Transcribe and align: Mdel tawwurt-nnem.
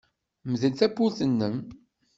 Mdel 0.51 0.73
tawwurt-nnem. 0.79 1.57